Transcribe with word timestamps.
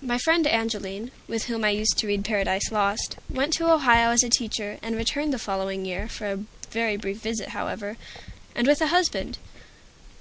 My 0.00 0.18
friend 0.18 0.46
Angeline, 0.46 1.10
with 1.26 1.46
whom 1.46 1.64
I 1.64 1.70
used 1.70 1.98
to 1.98 2.06
read 2.06 2.24
"Paradise 2.24 2.70
Lost," 2.70 3.16
went 3.28 3.52
to 3.54 3.68
Ohio 3.68 4.10
as 4.12 4.22
a 4.22 4.28
teacher, 4.28 4.78
and 4.82 4.94
returned 4.94 5.34
the 5.34 5.36
following 5.36 5.84
year, 5.84 6.06
for 6.08 6.28
a 6.30 6.36
very 6.70 6.96
brief 6.96 7.18
visit, 7.18 7.48
however, 7.48 7.96
and 8.54 8.68
with 8.68 8.80
a 8.80 8.86
husband. 8.86 9.38